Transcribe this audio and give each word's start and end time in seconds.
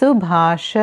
Subhash. 0.00 0.76